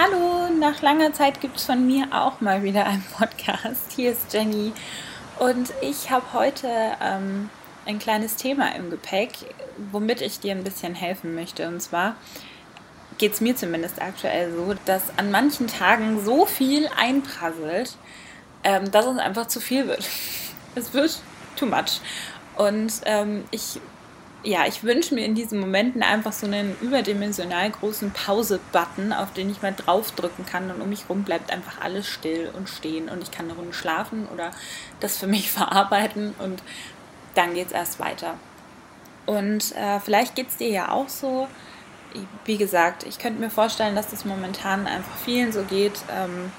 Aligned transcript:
Hallo, 0.00 0.48
nach 0.48 0.80
langer 0.80 1.12
Zeit 1.12 1.40
gibt 1.40 1.56
es 1.56 1.64
von 1.64 1.84
mir 1.84 2.06
auch 2.12 2.40
mal 2.40 2.62
wieder 2.62 2.86
einen 2.86 3.04
Podcast. 3.18 3.90
Hier 3.96 4.12
ist 4.12 4.32
Jenny 4.32 4.72
und 5.40 5.72
ich 5.80 6.12
habe 6.12 6.24
heute 6.34 6.68
ähm, 7.02 7.50
ein 7.84 7.98
kleines 7.98 8.36
Thema 8.36 8.76
im 8.76 8.90
Gepäck, 8.90 9.32
womit 9.90 10.20
ich 10.20 10.38
dir 10.38 10.52
ein 10.52 10.62
bisschen 10.62 10.94
helfen 10.94 11.34
möchte. 11.34 11.66
Und 11.66 11.82
zwar 11.82 12.14
geht 13.18 13.32
es 13.32 13.40
mir 13.40 13.56
zumindest 13.56 14.00
aktuell 14.00 14.52
so, 14.54 14.76
dass 14.84 15.18
an 15.18 15.32
manchen 15.32 15.66
Tagen 15.66 16.24
so 16.24 16.46
viel 16.46 16.88
einprasselt, 16.96 17.96
ähm, 18.62 18.92
dass 18.92 19.04
es 19.04 19.18
einfach 19.18 19.48
zu 19.48 19.58
viel 19.58 19.88
wird. 19.88 20.08
Es 20.76 20.94
wird 20.94 21.20
too 21.56 21.66
much. 21.66 22.00
Und 22.56 22.92
ähm, 23.04 23.46
ich 23.50 23.80
ja, 24.44 24.66
ich 24.66 24.84
wünsche 24.84 25.14
mir 25.14 25.24
in 25.24 25.34
diesen 25.34 25.58
Momenten 25.58 26.02
einfach 26.02 26.32
so 26.32 26.46
einen 26.46 26.76
überdimensional 26.80 27.70
großen 27.70 28.12
Pause-Button, 28.12 29.12
auf 29.12 29.32
den 29.32 29.50
ich 29.50 29.62
mal 29.62 29.74
draufdrücken 29.74 30.46
kann 30.46 30.70
und 30.70 30.80
um 30.80 30.88
mich 30.88 31.02
herum 31.02 31.24
bleibt 31.24 31.50
einfach 31.50 31.80
alles 31.80 32.06
still 32.06 32.50
und 32.56 32.68
stehen 32.68 33.08
und 33.08 33.22
ich 33.22 33.30
kann 33.30 33.46
eine 33.46 33.58
Runde 33.58 33.72
schlafen 33.72 34.28
oder 34.32 34.52
das 35.00 35.18
für 35.18 35.26
mich 35.26 35.50
verarbeiten 35.50 36.34
und 36.38 36.62
dann 37.34 37.54
geht 37.54 37.68
es 37.68 37.72
erst 37.72 38.00
weiter. 38.00 38.34
Und 39.26 39.74
äh, 39.76 40.00
vielleicht 40.00 40.36
geht 40.36 40.48
es 40.48 40.56
dir 40.56 40.70
ja 40.70 40.90
auch 40.90 41.08
so. 41.08 41.48
Wie 42.44 42.56
gesagt, 42.56 43.04
ich 43.04 43.18
könnte 43.18 43.40
mir 43.40 43.50
vorstellen, 43.50 43.94
dass 43.94 44.08
das 44.08 44.24
momentan 44.24 44.86
einfach 44.86 45.16
vielen 45.24 45.52
so 45.52 45.62
geht, 45.64 46.00
ähm, 46.10 46.50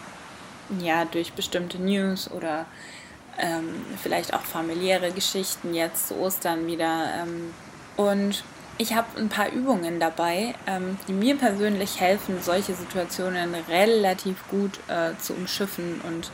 ja, 0.79 1.05
durch 1.05 1.33
bestimmte 1.33 1.81
News 1.81 2.29
oder 2.29 2.67
ähm, 3.39 3.85
vielleicht 4.03 4.33
auch 4.35 4.41
familiäre 4.41 5.11
Geschichten 5.11 5.73
jetzt 5.73 6.09
zu 6.09 6.17
Ostern 6.17 6.67
wieder. 6.67 7.09
Ähm, 7.17 7.53
und 7.99 8.45
ich 8.77 8.93
habe 8.93 9.07
ein 9.17 9.27
paar 9.27 9.51
Übungen 9.51 9.99
dabei, 9.99 10.55
ähm, 10.67 10.97
die 11.09 11.11
mir 11.11 11.35
persönlich 11.35 11.99
helfen, 11.99 12.41
solche 12.41 12.73
Situationen 12.73 13.53
relativ 13.67 14.37
gut 14.47 14.79
äh, 14.87 15.17
zu 15.17 15.33
umschiffen 15.33 15.99
und 16.07 16.31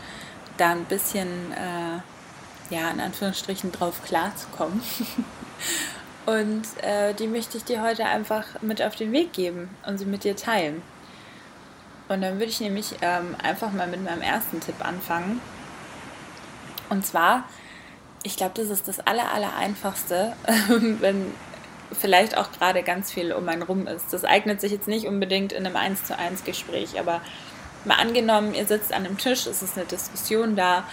da 0.57 0.73
ein 0.73 0.85
bisschen, 0.85 1.27
äh, 1.53 2.75
ja, 2.75 2.91
in 2.91 2.99
Anführungsstrichen 2.99 3.71
drauf 3.71 4.03
klarzukommen. 4.05 4.79
und 6.27 6.67
äh, 6.83 7.15
die 7.15 7.25
möchte 7.25 7.57
ich 7.57 7.63
dir 7.63 7.81
heute 7.81 8.05
einfach 8.05 8.45
mit 8.61 8.79
auf 8.79 8.95
den 8.95 9.11
Weg 9.11 9.33
geben 9.33 9.67
und 9.87 9.97
sie 9.97 10.05
mit 10.05 10.23
dir 10.23 10.35
teilen. 10.35 10.83
Und 12.09 12.21
dann 12.21 12.33
würde 12.33 12.51
ich 12.51 12.59
nämlich 12.59 12.93
ähm, 13.01 13.35
einfach 13.41 13.71
mal 13.71 13.87
mit 13.87 14.03
meinem 14.03 14.21
ersten 14.21 14.59
Tipp 14.59 14.85
anfangen. 14.85 15.41
Und 16.91 17.07
zwar, 17.07 17.45
ich 18.21 18.37
glaube, 18.37 18.53
das 18.53 18.69
ist 18.69 18.87
das 18.87 18.99
aller, 18.99 19.31
aller 19.33 19.55
einfachste, 19.55 20.33
wenn 20.99 21.33
vielleicht 21.91 22.37
auch 22.37 22.51
gerade 22.51 22.83
ganz 22.83 23.11
viel 23.11 23.33
um 23.33 23.47
einen 23.47 23.61
rum 23.61 23.87
ist. 23.87 24.11
Das 24.11 24.25
eignet 24.25 24.61
sich 24.61 24.71
jetzt 24.71 24.87
nicht 24.87 25.07
unbedingt 25.07 25.53
in 25.53 25.65
einem 25.65 25.75
1 25.75 26.05
zu 26.05 26.17
1 26.17 26.43
Gespräch, 26.43 26.99
aber 26.99 27.21
mal 27.85 27.95
angenommen, 27.95 28.53
ihr 28.53 28.65
sitzt 28.65 28.93
an 28.93 29.05
einem 29.05 29.17
Tisch, 29.17 29.45
es 29.45 29.61
ist 29.61 29.77
eine 29.77 29.85
Diskussion 29.85 30.55
da 30.55 30.83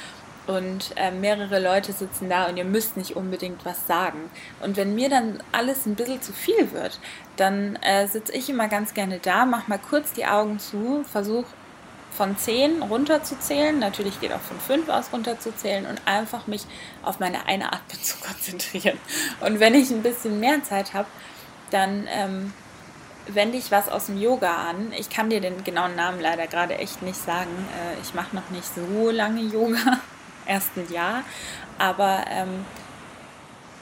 und 0.46 0.92
äh, 0.96 1.10
mehrere 1.10 1.60
Leute 1.60 1.92
sitzen 1.92 2.28
da 2.28 2.46
und 2.46 2.56
ihr 2.56 2.64
müsst 2.64 2.96
nicht 2.96 3.16
unbedingt 3.16 3.64
was 3.64 3.86
sagen. 3.86 4.30
Und 4.60 4.76
wenn 4.76 4.94
mir 4.94 5.08
dann 5.08 5.42
alles 5.52 5.86
ein 5.86 5.94
bisschen 5.94 6.20
zu 6.20 6.32
viel 6.32 6.72
wird, 6.72 6.98
dann 7.36 7.76
äh, 7.76 8.06
sitze 8.08 8.32
ich 8.32 8.50
immer 8.50 8.68
ganz 8.68 8.94
gerne 8.94 9.18
da, 9.20 9.46
mach 9.46 9.68
mal 9.68 9.78
kurz 9.78 10.12
die 10.12 10.26
Augen 10.26 10.58
zu, 10.58 11.04
versuche 11.10 11.46
von 12.16 12.36
10 12.36 12.82
runterzuzählen, 12.82 13.78
natürlich 13.78 14.20
geht 14.20 14.32
auch 14.32 14.40
von 14.40 14.60
5 14.60 14.88
aus 14.88 15.12
runterzuzählen 15.12 15.86
und 15.86 16.02
einfach 16.04 16.46
mich 16.46 16.66
auf 17.02 17.20
meine 17.20 17.46
Einatmung 17.46 18.02
zu 18.02 18.16
konzentrieren. 18.18 18.98
Und 19.40 19.60
wenn 19.60 19.74
ich 19.74 19.90
ein 19.90 20.02
bisschen 20.02 20.38
mehr 20.40 20.62
Zeit 20.62 20.94
habe, 20.94 21.08
dann 21.70 22.06
ähm, 22.10 22.52
wende 23.28 23.56
ich 23.56 23.70
was 23.70 23.88
aus 23.88 24.06
dem 24.06 24.20
Yoga 24.20 24.68
an. 24.68 24.92
Ich 24.98 25.08
kann 25.10 25.30
dir 25.30 25.40
den 25.40 25.64
genauen 25.64 25.96
Namen 25.96 26.20
leider 26.20 26.46
gerade 26.46 26.76
echt 26.76 27.02
nicht 27.02 27.22
sagen. 27.22 27.50
Äh, 27.74 28.00
ich 28.02 28.14
mache 28.14 28.34
noch 28.36 28.50
nicht 28.50 28.66
so 28.74 29.10
lange 29.10 29.40
Yoga, 29.42 30.00
erst 30.46 30.76
ein 30.76 30.92
Jahr, 30.92 31.22
aber 31.78 32.24
ähm, 32.28 32.64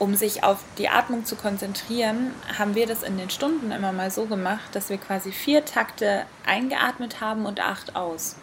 um 0.00 0.14
sich 0.14 0.42
auf 0.42 0.64
die 0.78 0.88
Atmung 0.88 1.26
zu 1.26 1.36
konzentrieren, 1.36 2.34
haben 2.58 2.74
wir 2.74 2.86
das 2.86 3.02
in 3.02 3.18
den 3.18 3.28
Stunden 3.28 3.70
immer 3.70 3.92
mal 3.92 4.10
so 4.10 4.24
gemacht, 4.24 4.74
dass 4.74 4.88
wir 4.88 4.96
quasi 4.96 5.30
vier 5.30 5.66
Takte 5.66 6.24
eingeatmet 6.46 7.20
haben 7.20 7.44
und 7.44 7.60
acht 7.60 7.94
aus. 7.94 8.36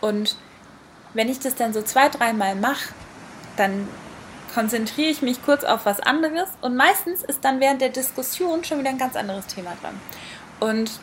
Und 0.00 0.36
wenn 1.12 1.28
ich 1.28 1.40
das 1.40 1.56
dann 1.56 1.72
so 1.74 1.82
zwei, 1.82 2.08
dreimal 2.08 2.54
mache, 2.54 2.94
dann 3.56 3.88
konzentriere 4.54 5.10
ich 5.10 5.22
mich 5.22 5.42
kurz 5.42 5.64
auf 5.64 5.86
was 5.86 5.98
anderes 5.98 6.48
und 6.60 6.76
meistens 6.76 7.24
ist 7.24 7.44
dann 7.44 7.58
während 7.58 7.80
der 7.80 7.88
Diskussion 7.88 8.62
schon 8.62 8.78
wieder 8.78 8.90
ein 8.90 8.98
ganz 8.98 9.16
anderes 9.16 9.48
Thema 9.48 9.72
dran. 9.82 10.00
Und 10.60 11.00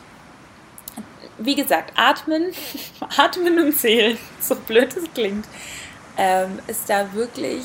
wie 1.36 1.56
gesagt, 1.56 1.92
atmen, 1.96 2.52
atmen 3.18 3.58
und 3.58 3.78
zählen, 3.78 4.16
so 4.40 4.54
blöd 4.54 4.96
es 4.96 5.12
klingt, 5.12 5.46
ähm, 6.16 6.58
ist 6.68 6.88
da 6.88 7.12
wirklich 7.12 7.64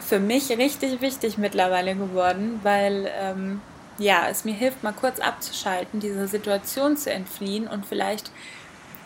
für 0.00 0.20
mich 0.20 0.50
richtig 0.50 1.00
wichtig 1.00 1.38
mittlerweile 1.38 1.94
geworden, 1.94 2.60
weil 2.62 3.10
ähm, 3.20 3.60
ja, 3.98 4.28
es 4.30 4.44
mir 4.44 4.54
hilft, 4.54 4.82
mal 4.82 4.92
kurz 4.92 5.18
abzuschalten, 5.18 6.00
dieser 6.00 6.28
Situation 6.28 6.96
zu 6.96 7.12
entfliehen 7.12 7.66
und 7.66 7.84
vielleicht 7.84 8.30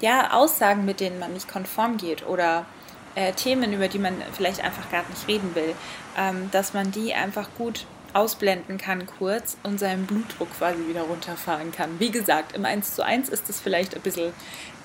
ja 0.01 0.33
Aussagen, 0.33 0.85
mit 0.85 1.01
denen 1.01 1.19
man 1.19 1.33
nicht 1.33 1.49
konform 1.49 1.97
geht 1.97 2.27
oder 2.27 2.67
äh, 3.15 3.33
Themen, 3.33 3.73
über 3.73 3.89
die 3.89 3.99
man 3.99 4.15
vielleicht 4.33 4.63
einfach 4.63 4.91
gar 4.91 5.05
nicht 5.09 5.27
reden 5.29 5.55
will, 5.55 5.75
ähm, 6.19 6.51
dass 6.53 6.75
man 6.75 6.91
die 6.91 7.15
einfach 7.15 7.49
gut 7.57 7.87
ausblenden 8.15 8.77
kann 8.77 9.07
kurz 9.07 9.57
und 9.63 9.79
seinen 9.79 10.07
Blutdruck 10.07 10.49
quasi 10.59 10.87
wieder 10.87 11.03
runterfahren 11.03 11.73
kann. 11.73 11.99
Wie 11.99 12.11
gesagt, 12.11 12.55
im 12.55 12.65
1 12.67 12.95
zu 12.95 13.05
1 13.05 13.31
ist 13.31 13.49
es 13.49 13.59
vielleicht 13.61 13.95
ein 13.95 14.03
bisschen 14.03 14.33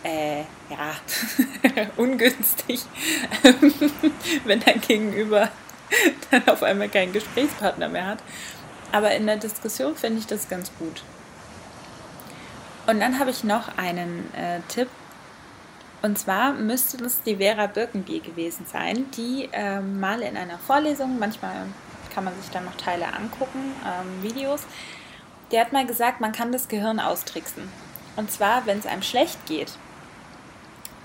äh, 0.04 0.42
ja, 0.70 0.96
ungünstig, 1.98 2.82
wenn 4.46 4.62
dein 4.62 4.80
Gegenüber 4.80 5.50
dann 6.32 6.48
auf 6.48 6.64
einmal 6.64 6.90
keinen 6.90 7.14
Gesprächspartner 7.14 7.90
mehr 7.90 8.08
hat. 8.08 8.20
Aber 8.92 9.12
in 9.14 9.28
der 9.28 9.38
Diskussion 9.38 9.96
finde 9.96 10.20
ich 10.20 10.28
das 10.28 10.48
ganz 10.50 10.72
gut. 10.80 11.04
Und 12.88 13.02
dann 13.02 13.20
habe 13.20 13.32
ich 13.32 13.44
noch 13.44 13.78
einen 13.78 14.34
äh, 14.34 14.62
Tipp. 14.70 14.88
Und 16.02 16.18
zwar 16.18 16.54
müsste 16.54 16.98
das 16.98 17.22
die 17.24 17.36
Vera 17.36 17.68
Birkenbier 17.68 18.22
gewesen 18.22 18.66
sein, 18.72 19.12
die 19.12 19.50
äh, 19.52 19.82
mal 19.82 20.22
in 20.22 20.38
einer 20.38 20.58
Vorlesung, 20.58 21.20
manchmal 21.20 21.66
kann 22.14 22.24
man 22.24 22.36
sich 22.40 22.50
dann 22.50 22.66
noch 22.66 22.76
Teile 22.76 23.14
angucken, 23.14 23.74
ähm, 23.86 24.24
Videos, 24.24 24.62
der 25.52 25.62
hat 25.62 25.74
mal 25.74 25.86
gesagt, 25.86 26.22
man 26.22 26.32
kann 26.32 26.52
das 26.52 26.68
Gehirn 26.68 27.00
austricksen. 27.00 27.70
Und 28.16 28.32
zwar, 28.32 28.66
wenn 28.66 28.80
es 28.80 28.86
einem 28.86 29.02
schlecht 29.02 29.46
geht, 29.46 29.74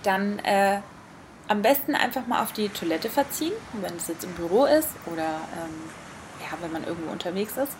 dann 0.03 0.39
äh, 0.41 0.81
am 1.49 1.63
besten 1.63 1.95
einfach 1.95 2.27
mal 2.27 2.43
auf 2.43 2.53
die 2.53 2.69
Toilette 2.69 3.11
verziehen, 3.11 3.53
wenn 3.81 3.97
es 3.97 4.09
jetzt 4.09 4.25
im 4.25 4.33
Büro 4.33 4.65
ist 4.65 4.89
oder 5.07 5.23
ähm, 5.23 5.91
ja, 6.41 6.57
wenn 6.61 6.73
man 6.73 6.85
irgendwo 6.85 7.11
unterwegs 7.11 7.57
ist. 7.57 7.73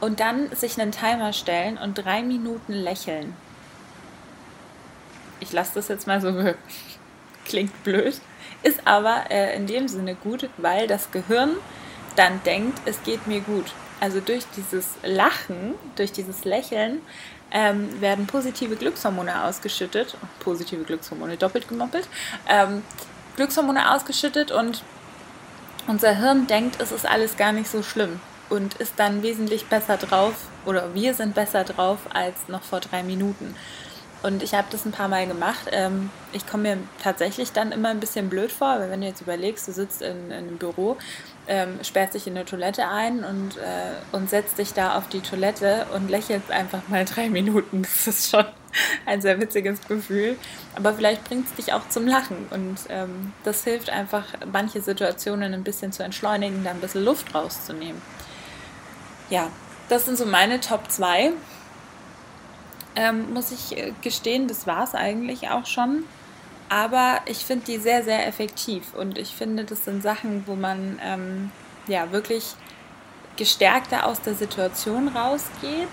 Und 0.00 0.20
dann 0.20 0.54
sich 0.54 0.80
einen 0.80 0.92
Timer 0.92 1.32
stellen 1.32 1.78
und 1.78 1.94
drei 1.94 2.22
Minuten 2.22 2.72
lächeln. 2.72 3.34
Ich 5.40 5.52
lasse 5.52 5.72
das 5.74 5.88
jetzt 5.88 6.06
mal 6.06 6.20
so 6.20 6.34
wirken. 6.34 6.62
Klingt 7.44 7.84
blöd, 7.84 8.20
ist 8.62 8.86
aber 8.86 9.30
äh, 9.30 9.54
in 9.56 9.66
dem 9.66 9.88
Sinne 9.88 10.16
gut, 10.16 10.48
weil 10.56 10.86
das 10.86 11.12
Gehirn 11.12 11.52
dann 12.16 12.42
denkt, 12.44 12.80
es 12.84 13.02
geht 13.04 13.26
mir 13.26 13.40
gut. 13.40 13.72
Also 14.00 14.20
durch 14.20 14.44
dieses 14.56 14.94
Lachen, 15.02 15.74
durch 15.96 16.12
dieses 16.12 16.44
Lächeln 16.44 17.00
ähm, 17.50 18.00
werden 18.00 18.26
positive 18.26 18.76
Glückshormone 18.76 19.44
ausgeschüttet, 19.44 20.16
positive 20.40 20.82
Glückshormone 20.84 21.36
doppelt 21.36 21.68
gemoppelt, 21.68 22.08
ähm, 22.48 22.82
Glückshormone 23.36 23.94
ausgeschüttet 23.94 24.50
und 24.50 24.82
unser 25.86 26.16
Hirn 26.16 26.46
denkt, 26.46 26.80
es 26.80 26.92
ist 26.92 27.06
alles 27.06 27.36
gar 27.36 27.52
nicht 27.52 27.70
so 27.70 27.82
schlimm 27.82 28.20
und 28.50 28.74
ist 28.74 28.94
dann 28.96 29.22
wesentlich 29.22 29.66
besser 29.66 29.96
drauf 29.96 30.34
oder 30.64 30.94
wir 30.94 31.14
sind 31.14 31.34
besser 31.34 31.64
drauf 31.64 31.98
als 32.12 32.48
noch 32.48 32.62
vor 32.62 32.80
drei 32.80 33.02
Minuten. 33.02 33.54
Und 34.22 34.42
ich 34.42 34.54
habe 34.54 34.66
das 34.70 34.84
ein 34.84 34.92
paar 34.92 35.08
Mal 35.08 35.26
gemacht. 35.26 35.68
Ähm, 35.70 36.10
ich 36.32 36.46
komme 36.46 36.62
mir 36.74 36.78
tatsächlich 37.02 37.52
dann 37.52 37.70
immer 37.70 37.90
ein 37.90 38.00
bisschen 38.00 38.28
blöd 38.28 38.50
vor, 38.50 38.78
weil 38.78 38.90
wenn 38.90 39.00
du 39.00 39.06
jetzt 39.06 39.20
überlegst, 39.20 39.68
du 39.68 39.72
sitzt 39.72 40.02
in, 40.02 40.26
in 40.26 40.32
einem 40.32 40.58
Büro, 40.58 40.96
ähm, 41.46 41.78
sperrt 41.82 42.12
sich 42.12 42.26
in 42.26 42.36
eine 42.36 42.44
Toilette 42.44 42.88
ein 42.88 43.24
und, 43.24 43.56
äh, 43.56 43.92
und 44.12 44.28
setzt 44.28 44.58
dich 44.58 44.72
da 44.72 44.96
auf 44.96 45.08
die 45.08 45.20
Toilette 45.20 45.86
und 45.94 46.10
lächelt 46.10 46.50
einfach 46.50 46.88
mal 46.88 47.04
drei 47.14 47.28
Minuten. 47.28 47.82
Das 47.82 48.06
ist 48.06 48.30
schon 48.30 48.46
ein 49.04 49.20
sehr 49.20 49.40
witziges 49.40 49.80
Gefühl. 49.86 50.36
Aber 50.74 50.94
vielleicht 50.94 51.24
bringt 51.24 51.46
es 51.48 51.54
dich 51.54 51.72
auch 51.72 51.88
zum 51.88 52.06
Lachen. 52.06 52.46
Und 52.50 52.78
ähm, 52.88 53.32
das 53.44 53.64
hilft 53.64 53.90
einfach, 53.90 54.24
manche 54.50 54.80
Situationen 54.80 55.54
ein 55.54 55.62
bisschen 55.62 55.92
zu 55.92 56.02
entschleunigen, 56.02 56.64
da 56.64 56.70
ein 56.70 56.80
bisschen 56.80 57.04
Luft 57.04 57.34
rauszunehmen. 57.34 58.00
Ja, 59.30 59.50
das 59.88 60.06
sind 60.06 60.18
so 60.18 60.26
meine 60.26 60.60
Top 60.60 60.90
2 60.90 61.32
ähm, 62.96 63.32
muss 63.32 63.52
ich 63.52 63.76
äh, 63.76 63.92
gestehen, 64.02 64.48
das 64.48 64.66
war 64.66 64.84
es 64.84 64.94
eigentlich 64.94 65.48
auch 65.50 65.66
schon. 65.66 66.04
Aber 66.68 67.20
ich 67.26 67.38
finde 67.38 67.66
die 67.66 67.78
sehr, 67.78 68.02
sehr 68.02 68.26
effektiv 68.26 68.94
und 68.94 69.18
ich 69.18 69.28
finde, 69.28 69.64
das 69.64 69.84
sind 69.84 70.02
Sachen, 70.02 70.44
wo 70.46 70.56
man 70.56 70.98
ähm, 71.04 71.52
ja 71.86 72.10
wirklich 72.10 72.54
gestärkter 73.36 74.06
aus 74.06 74.20
der 74.20 74.34
Situation 74.34 75.08
rausgeht 75.08 75.88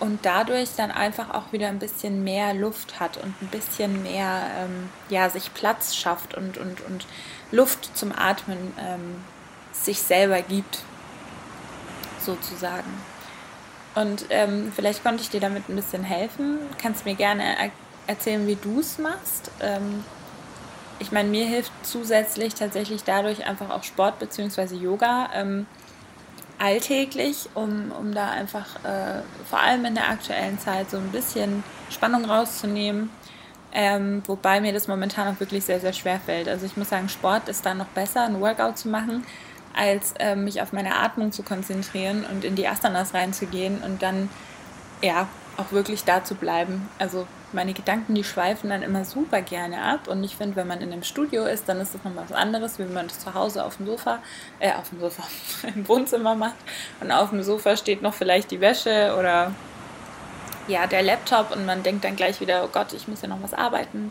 und 0.00 0.24
dadurch 0.24 0.70
dann 0.76 0.90
einfach 0.90 1.30
auch 1.30 1.52
wieder 1.52 1.68
ein 1.68 1.78
bisschen 1.78 2.24
mehr 2.24 2.54
Luft 2.54 3.00
hat 3.00 3.16
und 3.16 3.34
ein 3.40 3.48
bisschen 3.48 4.02
mehr 4.02 4.42
ähm, 4.58 4.90
ja, 5.08 5.30
sich 5.30 5.54
Platz 5.54 5.96
schafft 5.96 6.34
und, 6.34 6.58
und, 6.58 6.80
und 6.82 7.06
Luft 7.50 7.96
zum 7.96 8.12
Atmen 8.12 8.74
ähm, 8.78 9.16
sich 9.72 10.00
selber 10.00 10.42
gibt, 10.42 10.80
sozusagen. 12.20 12.90
Und 13.94 14.26
ähm, 14.30 14.72
vielleicht 14.74 15.02
konnte 15.02 15.22
ich 15.22 15.30
dir 15.30 15.40
damit 15.40 15.68
ein 15.68 15.76
bisschen 15.76 16.04
helfen. 16.04 16.58
Kannst 16.80 17.04
mir 17.04 17.14
gerne 17.14 17.42
er 17.42 17.70
erzählen, 18.06 18.46
wie 18.46 18.56
du 18.56 18.80
es 18.80 18.98
machst. 18.98 19.50
Ähm, 19.60 20.04
ich 20.98 21.12
meine, 21.12 21.28
mir 21.28 21.46
hilft 21.46 21.72
zusätzlich 21.82 22.54
tatsächlich 22.54 23.04
dadurch 23.04 23.46
einfach 23.46 23.70
auch 23.70 23.84
Sport 23.84 24.18
bzw. 24.18 24.74
Yoga 24.74 25.30
ähm, 25.34 25.66
alltäglich, 26.58 27.48
um, 27.54 27.92
um 27.92 28.12
da 28.12 28.30
einfach 28.30 28.66
äh, 28.84 29.22
vor 29.48 29.60
allem 29.60 29.84
in 29.84 29.94
der 29.94 30.08
aktuellen 30.08 30.58
Zeit 30.58 30.90
so 30.90 30.96
ein 30.96 31.10
bisschen 31.12 31.62
Spannung 31.90 32.24
rauszunehmen. 32.24 33.10
Ähm, 33.72 34.22
wobei 34.26 34.60
mir 34.60 34.72
das 34.72 34.88
momentan 34.88 35.34
auch 35.34 35.40
wirklich 35.40 35.64
sehr, 35.64 35.78
sehr 35.78 35.92
schwer 35.92 36.18
fällt. 36.18 36.48
Also 36.48 36.66
ich 36.66 36.76
muss 36.76 36.88
sagen, 36.88 37.08
Sport 37.08 37.48
ist 37.48 37.64
da 37.66 37.74
noch 37.74 37.86
besser, 37.88 38.24
ein 38.24 38.40
Workout 38.40 38.78
zu 38.78 38.88
machen, 38.88 39.24
als 39.78 40.12
äh, 40.18 40.34
mich 40.34 40.60
auf 40.60 40.72
meine 40.72 40.96
Atmung 40.96 41.30
zu 41.30 41.42
konzentrieren 41.42 42.26
und 42.30 42.44
in 42.44 42.56
die 42.56 42.66
Asanas 42.66 43.14
reinzugehen 43.14 43.80
und 43.82 44.02
dann 44.02 44.28
ja 45.02 45.28
auch 45.56 45.72
wirklich 45.72 46.04
da 46.04 46.24
zu 46.24 46.34
bleiben. 46.34 46.88
Also 46.98 47.26
meine 47.52 47.72
Gedanken, 47.72 48.14
die 48.14 48.24
schweifen 48.24 48.70
dann 48.70 48.82
immer 48.82 49.04
super 49.04 49.40
gerne 49.40 49.82
ab. 49.82 50.08
Und 50.08 50.22
ich 50.22 50.36
finde, 50.36 50.56
wenn 50.56 50.66
man 50.66 50.80
in 50.80 50.92
einem 50.92 51.02
Studio 51.02 51.44
ist, 51.44 51.68
dann 51.68 51.80
ist 51.80 51.94
das 51.94 52.04
nochmal 52.04 52.24
was 52.28 52.36
anderes, 52.36 52.78
wie 52.78 52.84
wenn 52.84 52.92
man 52.92 53.08
das 53.08 53.20
zu 53.20 53.34
Hause 53.34 53.64
auf 53.64 53.76
dem 53.76 53.86
Sofa, 53.86 54.18
äh, 54.58 54.72
auf 54.72 54.88
dem 54.90 55.00
Sofa, 55.00 55.22
im 55.74 55.88
Wohnzimmer 55.88 56.34
macht. 56.34 56.56
Und 57.00 57.10
auf 57.10 57.30
dem 57.30 57.42
Sofa 57.42 57.76
steht 57.76 58.02
noch 58.02 58.14
vielleicht 58.14 58.50
die 58.50 58.60
Wäsche 58.60 59.14
oder 59.18 59.54
ja, 60.66 60.86
der 60.86 61.02
Laptop 61.02 61.50
und 61.50 61.64
man 61.64 61.82
denkt 61.82 62.04
dann 62.04 62.16
gleich 62.16 62.40
wieder, 62.40 62.62
oh 62.64 62.68
Gott, 62.70 62.92
ich 62.92 63.08
muss 63.08 63.22
ja 63.22 63.28
noch 63.28 63.42
was 63.42 63.54
arbeiten. 63.54 64.10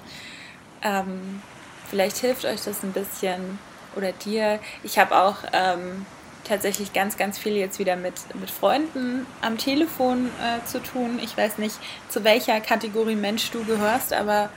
Ähm, 0.81 1.41
vielleicht 1.89 2.17
hilft 2.17 2.45
euch 2.45 2.63
das 2.63 2.83
ein 2.83 2.93
bisschen 2.93 3.59
oder 3.97 4.11
dir. 4.11 4.59
Ich 4.83 4.97
habe 4.99 5.17
auch 5.17 5.37
ähm, 5.51 6.05
tatsächlich 6.47 6.93
ganz, 6.93 7.17
ganz 7.17 7.37
viel 7.37 7.53
jetzt 7.53 7.79
wieder 7.79 7.95
mit, 7.95 8.13
mit 8.35 8.49
Freunden 8.49 9.25
am 9.41 9.57
Telefon 9.57 10.27
äh, 10.27 10.65
zu 10.65 10.79
tun. 10.79 11.19
Ich 11.21 11.35
weiß 11.35 11.57
nicht, 11.57 11.75
zu 12.09 12.23
welcher 12.23 12.61
Kategorie 12.61 13.15
Mensch 13.15 13.51
du 13.51 13.65
gehörst, 13.65 14.13
aber 14.13 14.49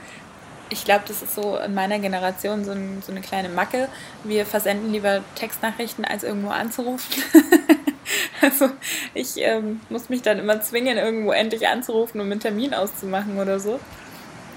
ich 0.69 0.85
glaube, 0.85 1.03
das 1.05 1.21
ist 1.21 1.35
so 1.35 1.57
in 1.57 1.73
meiner 1.73 1.99
Generation 1.99 2.63
so, 2.63 2.71
ein, 2.71 3.03
so, 3.05 3.11
eine 3.11 3.19
kleine 3.19 3.49
Macke. 3.49 3.89
Wir 4.23 4.45
versenden 4.45 4.93
lieber 4.93 5.21
Textnachrichten, 5.35 6.05
als 6.05 6.23
irgendwo 6.23 6.49
anzurufen. 6.49 7.23
also 8.41 8.69
ich 9.13 9.33
ähm, 9.37 9.81
muss 9.89 10.07
mich 10.07 10.21
dann 10.21 10.39
immer 10.39 10.61
zwingen, 10.61 10.97
irgendwo 10.97 11.33
endlich 11.33 11.67
anzurufen, 11.67 12.21
um 12.21 12.31
einen 12.31 12.39
Termin 12.39 12.73
auszumachen 12.73 13.37
oder 13.37 13.59
so. 13.59 13.81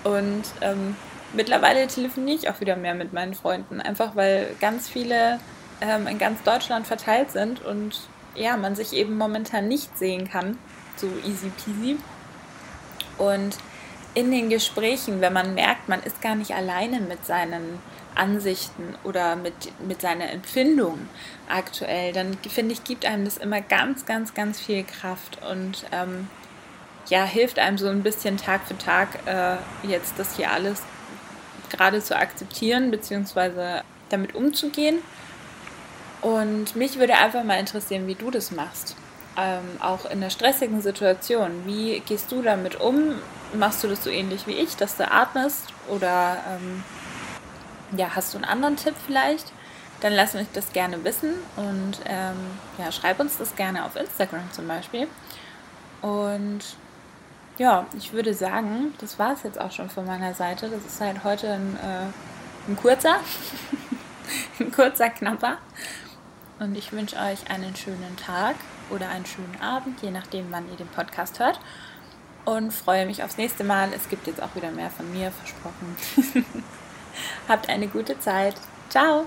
Und 0.04 0.44
ähm, 0.60 0.94
mittlerweile 1.32 1.86
telefoniere 1.86 2.36
ich 2.36 2.48
auch 2.48 2.60
wieder 2.60 2.76
mehr 2.76 2.94
mit 2.94 3.12
meinen 3.12 3.34
Freunden, 3.34 3.80
einfach 3.80 4.16
weil 4.16 4.54
ganz 4.60 4.88
viele 4.88 5.40
ähm, 5.80 6.06
in 6.06 6.18
ganz 6.18 6.42
Deutschland 6.42 6.86
verteilt 6.86 7.30
sind 7.30 7.64
und 7.64 8.00
ja, 8.34 8.56
man 8.56 8.74
sich 8.74 8.92
eben 8.92 9.16
momentan 9.16 9.68
nicht 9.68 9.96
sehen 9.96 10.28
kann, 10.28 10.58
so 10.96 11.06
easy 11.24 11.50
peasy. 11.64 11.96
Und 13.18 13.56
in 14.14 14.30
den 14.30 14.48
Gesprächen, 14.48 15.20
wenn 15.20 15.32
man 15.32 15.54
merkt, 15.54 15.88
man 15.88 16.02
ist 16.02 16.20
gar 16.20 16.34
nicht 16.34 16.52
alleine 16.52 17.00
mit 17.00 17.24
seinen 17.24 17.80
Ansichten 18.14 18.94
oder 19.02 19.34
mit, 19.36 19.54
mit 19.86 20.00
seiner 20.00 20.30
Empfindung 20.30 21.08
aktuell, 21.48 22.12
dann 22.12 22.38
finde 22.48 22.72
ich, 22.72 22.84
gibt 22.84 23.06
einem 23.06 23.24
das 23.24 23.36
immer 23.38 23.60
ganz, 23.60 24.06
ganz, 24.06 24.34
ganz 24.34 24.60
viel 24.60 24.84
Kraft 24.84 25.38
und 25.50 25.84
ähm, 25.92 26.28
ja, 27.08 27.24
hilft 27.24 27.58
einem 27.58 27.76
so 27.76 27.88
ein 27.88 28.02
bisschen 28.02 28.36
Tag 28.36 28.62
für 28.66 28.78
Tag 28.78 29.08
äh, 29.26 29.56
jetzt 29.86 30.18
das 30.18 30.36
hier 30.36 30.50
alles 30.50 30.82
gerade 31.76 32.02
zu 32.02 32.16
akzeptieren, 32.16 32.90
beziehungsweise 32.90 33.82
damit 34.10 34.34
umzugehen 34.34 34.98
und 36.24 36.74
mich 36.74 36.98
würde 36.98 37.14
einfach 37.16 37.44
mal 37.44 37.60
interessieren, 37.60 38.06
wie 38.06 38.14
du 38.14 38.30
das 38.30 38.50
machst. 38.50 38.96
Ähm, 39.36 39.62
auch 39.80 40.06
in 40.06 40.12
einer 40.12 40.30
stressigen 40.30 40.80
Situation. 40.80 41.66
Wie 41.66 42.00
gehst 42.00 42.32
du 42.32 42.40
damit 42.40 42.80
um? 42.80 43.16
Machst 43.52 43.84
du 43.84 43.88
das 43.88 44.02
so 44.02 44.08
ähnlich 44.08 44.46
wie 44.46 44.52
ich, 44.52 44.74
dass 44.74 44.96
du 44.96 45.10
atmest? 45.10 45.66
Oder 45.86 46.38
ähm, 46.48 46.82
ja, 47.98 48.08
hast 48.14 48.32
du 48.32 48.38
einen 48.38 48.46
anderen 48.46 48.76
Tipp 48.76 48.94
vielleicht? 49.04 49.52
Dann 50.00 50.14
lass 50.14 50.32
mich 50.32 50.46
das 50.54 50.72
gerne 50.72 51.04
wissen 51.04 51.34
und 51.56 52.00
ähm, 52.06 52.36
ja, 52.78 52.90
schreib 52.90 53.20
uns 53.20 53.36
das 53.36 53.54
gerne 53.54 53.84
auf 53.84 53.94
Instagram 53.94 54.50
zum 54.50 54.66
Beispiel. 54.66 55.06
Und 56.00 56.60
ja, 57.58 57.86
ich 57.96 58.12
würde 58.12 58.34
sagen, 58.34 58.94
das 58.98 59.18
war 59.18 59.32
es 59.32 59.42
jetzt 59.42 59.60
auch 59.60 59.70
schon 59.70 59.88
von 59.88 60.06
meiner 60.06 60.34
Seite. 60.34 60.68
Das 60.68 60.84
ist 60.84 61.00
halt 61.00 61.24
heute 61.24 61.52
ein, 61.52 61.76
äh, 61.76 62.70
ein 62.70 62.76
kurzer, 62.76 63.16
ein 64.60 64.72
kurzer, 64.72 65.10
knapper. 65.10 65.58
Und 66.58 66.76
ich 66.76 66.92
wünsche 66.92 67.16
euch 67.16 67.50
einen 67.50 67.74
schönen 67.76 68.16
Tag 68.16 68.56
oder 68.90 69.08
einen 69.08 69.26
schönen 69.26 69.60
Abend, 69.60 70.02
je 70.02 70.10
nachdem, 70.10 70.46
wann 70.50 70.68
ihr 70.70 70.76
den 70.76 70.88
Podcast 70.88 71.38
hört. 71.38 71.60
Und 72.44 72.72
freue 72.72 73.06
mich 73.06 73.22
aufs 73.22 73.38
nächste 73.38 73.64
Mal. 73.64 73.92
Es 73.94 74.08
gibt 74.08 74.26
jetzt 74.26 74.42
auch 74.42 74.54
wieder 74.54 74.70
mehr 74.70 74.90
von 74.90 75.10
mir, 75.12 75.30
versprochen. 75.30 76.44
Habt 77.48 77.68
eine 77.68 77.88
gute 77.88 78.18
Zeit. 78.18 78.54
Ciao! 78.90 79.26